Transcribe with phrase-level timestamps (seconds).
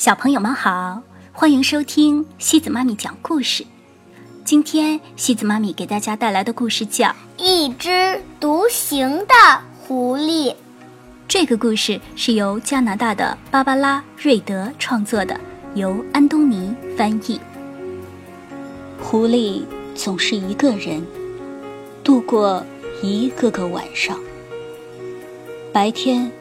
[0.00, 3.66] 小朋友们好，欢迎收听西子妈咪讲故事。
[4.46, 9.34] 今天西子妈咪给大家带来的故事叫《一只独行的
[9.78, 10.52] 狐狸》。
[11.28, 15.38] 这个故事是由加拿大的芭芭拉·瑞德创作的，
[15.74, 17.38] 由安东尼翻译。
[19.02, 19.64] 狐狸
[19.94, 21.06] 总是一个人
[22.02, 22.64] 度过
[23.02, 24.18] 一个个晚上，
[25.74, 26.32] 白天。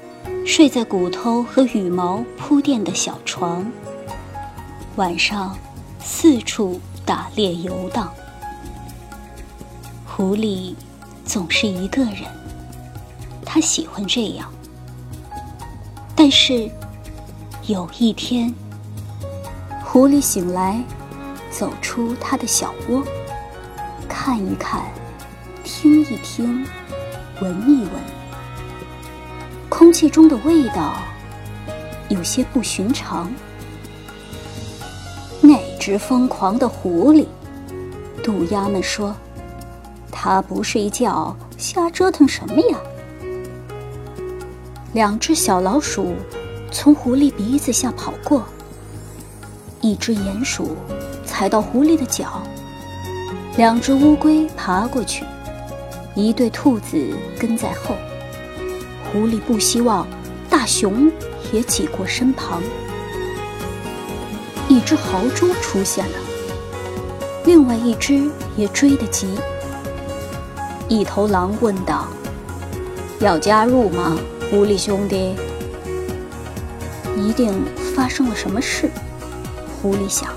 [0.49, 3.71] 睡在骨头和羽毛铺垫的小床，
[4.95, 5.55] 晚上
[6.01, 8.11] 四处打猎游荡。
[10.07, 10.73] 狐狸
[11.23, 12.23] 总是一个人，
[13.45, 14.51] 他喜欢这样。
[16.15, 16.67] 但是
[17.67, 18.51] 有一天，
[19.85, 20.83] 狐狸醒来，
[21.51, 23.03] 走出他的小窝，
[24.07, 24.81] 看一看，
[25.63, 26.65] 听一听，
[27.39, 28.18] 闻一闻。
[29.69, 30.95] 空气中的味道
[32.09, 33.31] 有些不寻常。
[35.39, 37.25] 那只疯狂的狐狸，
[38.23, 39.15] 渡鸦们说
[40.11, 42.77] ：“它不睡觉，瞎折腾什么呀？”
[44.91, 46.15] 两只小老鼠
[46.71, 48.43] 从狐狸鼻子下跑过，
[49.81, 50.75] 一只鼹鼠
[51.25, 52.41] 踩到狐狸的脚，
[53.55, 55.23] 两只乌龟爬过去，
[56.15, 56.97] 一对兔子
[57.39, 57.95] 跟在后。
[59.11, 60.07] 狐狸不希望
[60.49, 61.11] 大熊
[61.51, 62.61] 也挤过身旁。
[64.67, 66.13] 一只豪猪出现了，
[67.45, 69.27] 另外一只也追得急。
[70.87, 72.07] 一头狼问道
[73.19, 74.15] ：“要加入吗，
[74.49, 75.35] 狐狸兄弟？”
[77.17, 77.51] 一定
[77.95, 78.89] 发生了什么事，
[79.81, 80.29] 狐狸想。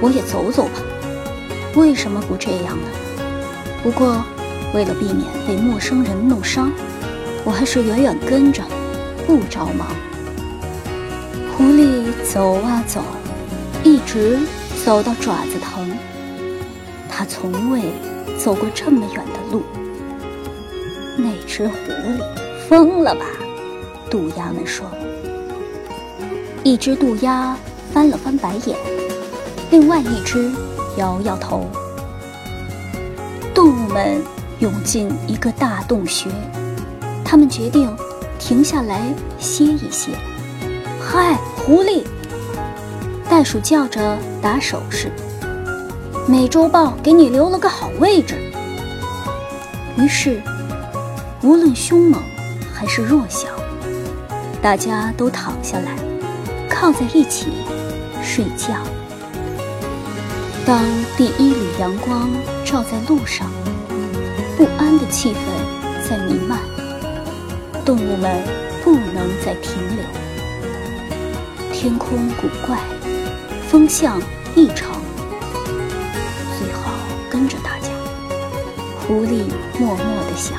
[0.00, 0.72] 我也走走吧。
[1.76, 2.88] 为什么不这样呢？
[3.82, 4.24] 不过，
[4.74, 6.70] 为了避免被陌生人弄伤。
[7.44, 8.62] 我还是远远跟着，
[9.26, 9.88] 不着忙。
[11.56, 13.02] 狐狸走啊走，
[13.82, 14.38] 一直
[14.84, 15.90] 走到爪子疼。
[17.08, 17.82] 它从未
[18.38, 19.62] 走过这么远的路。
[21.16, 22.20] 那只狐狸
[22.68, 23.26] 疯了吧？
[24.10, 24.86] 渡鸦们说。
[26.62, 27.56] 一只渡鸦
[27.92, 28.76] 翻了翻白眼，
[29.70, 30.50] 另外一只
[30.96, 31.68] 摇摇头。
[33.54, 34.20] 动物们
[34.60, 36.30] 涌进一个大洞穴。
[37.24, 37.90] 他们决定
[38.38, 40.12] 停下来歇一歇。
[41.00, 42.02] 嗨，狐狸！
[43.28, 45.10] 袋鼠叫着打手势。
[46.28, 48.36] 美洲豹给你留了个好位置。
[49.96, 50.40] 于是，
[51.42, 52.22] 无论凶猛
[52.72, 53.48] 还是弱小，
[54.62, 55.96] 大家都躺下来，
[56.68, 57.48] 靠在一起
[58.22, 58.74] 睡觉。
[60.66, 60.80] 当
[61.16, 62.30] 第一缕阳光
[62.64, 63.50] 照在路上，
[64.56, 66.58] 不安的气氛在弥漫。
[67.84, 68.42] 动物们
[68.82, 70.04] 不能再停留。
[71.70, 72.78] 天空古怪，
[73.68, 74.18] 风向
[74.56, 75.02] 异常，
[76.58, 76.92] 最好
[77.30, 77.88] 跟着大家。
[79.00, 79.42] 狐狸
[79.78, 80.56] 默默地想。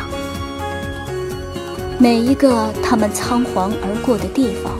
[1.97, 4.73] 每一个他们仓皇而过的地方，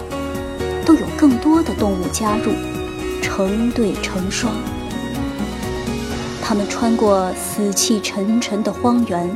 [0.86, 2.52] 都有更多的动物加入，
[3.24, 4.54] 成对成双。
[6.44, 9.36] 他们穿过死气沉沉的荒原，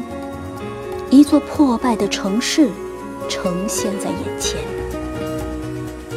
[1.09, 2.69] 一座破败的城市。
[3.29, 4.59] 呈现在眼前，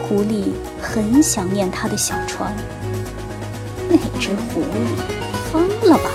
[0.02, 2.52] 狐狸很想念他的小船。
[3.88, 6.10] 那只狐狸疯了吧？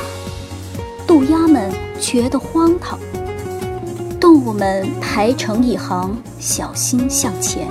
[1.06, 3.00] 渡鸦们觉得荒唐。
[4.20, 7.68] 动物们排成一行，小心向前。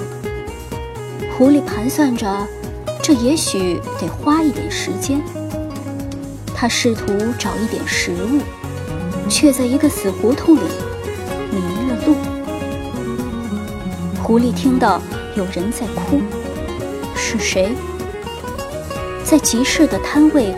[1.36, 2.46] 狐狸盘算着，
[3.02, 5.20] 这也许得花一点时间。
[6.54, 8.40] 他试图找一点食物，
[9.28, 10.60] 却在一个死胡同里
[14.26, 15.00] 狐狸听到
[15.36, 16.20] 有人在哭，
[17.14, 17.72] 是谁？
[19.24, 20.52] 在集市的摊位，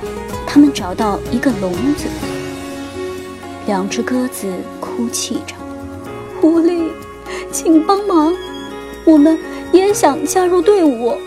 [0.46, 2.06] 他们找到一个笼子，
[3.66, 5.54] 两只鸽子哭泣着
[6.40, 6.88] ：“狐狸，
[7.52, 8.34] 请帮忙，
[9.04, 9.38] 我们
[9.70, 11.18] 也想加入队伍。”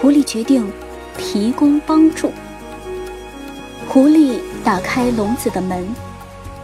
[0.00, 0.72] 狐狸决定
[1.18, 2.30] 提供帮助。
[3.88, 5.92] 狐狸打开笼子的门，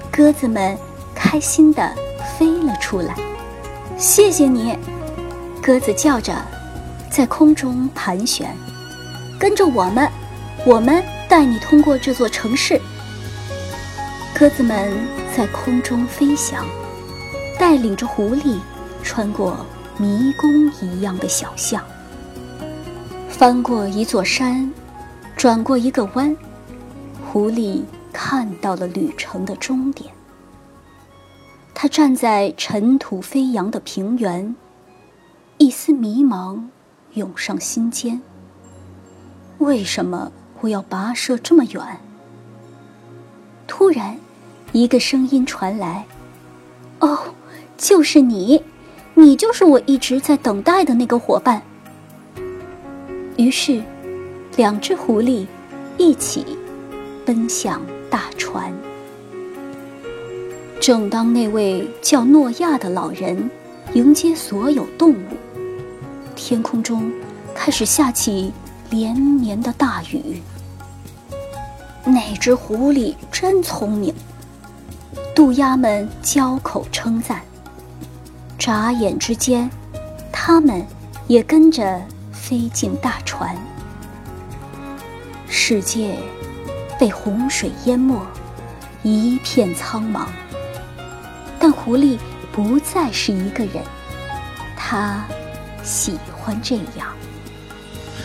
[0.08, 0.78] 鸽子们
[1.16, 1.92] 开心地
[2.38, 3.16] 飞了出来。
[3.98, 4.76] 谢谢你，
[5.62, 6.34] 鸽子叫着，
[7.10, 8.54] 在空中盘旋。
[9.38, 10.10] 跟着我们，
[10.64, 12.80] 我们带你通过这座城市。
[14.38, 14.92] 鸽子们
[15.34, 16.66] 在空中飞翔，
[17.58, 18.58] 带领着狐狸
[19.02, 19.64] 穿过
[19.96, 21.82] 迷宫一样的小巷，
[23.28, 24.70] 翻过一座山，
[25.36, 26.36] 转过一个弯，
[27.30, 30.10] 狐狸看到了旅程的终点。
[31.78, 34.56] 他站在尘土飞扬的平原，
[35.58, 36.58] 一丝迷茫
[37.12, 38.22] 涌上心间。
[39.58, 40.32] 为什么
[40.62, 42.00] 我要跋涉这么远？
[43.66, 44.16] 突然，
[44.72, 46.06] 一个声音传来
[47.00, 47.18] ：“哦，
[47.76, 48.64] 就是你，
[49.12, 51.60] 你就是我一直在等待的那个伙伴。”
[53.36, 53.82] 于是，
[54.56, 55.46] 两只狐狸
[55.98, 56.56] 一起
[57.26, 58.72] 奔向大船。
[60.86, 63.50] 正当那位叫诺亚的老人
[63.94, 65.16] 迎接所有动物，
[66.36, 67.10] 天空中
[67.56, 68.52] 开始下起
[68.88, 70.40] 连绵的大雨。
[72.04, 74.14] 那只狐狸真聪明，
[75.34, 77.42] 渡鸦们交口称赞。
[78.56, 79.68] 眨眼之间，
[80.30, 80.86] 它们
[81.26, 82.00] 也跟着
[82.30, 83.56] 飞进大船。
[85.48, 86.16] 世界
[86.96, 88.24] 被洪水淹没，
[89.02, 90.26] 一片苍茫。
[91.58, 92.18] 但狐狸
[92.52, 93.82] 不再是一个人，
[94.76, 95.24] 他
[95.82, 97.14] 喜欢这样。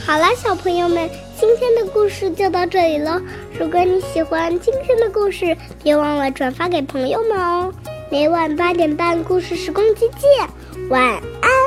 [0.05, 3.21] 好了，小朋友们，今天的故事就到这里了。
[3.57, 7.73] 如果你喜欢今天的故事，别忘了转发给朋友们哦。
[8.11, 11.01] 每晚八点半，故事时光机见，晚
[11.41, 11.60] 安。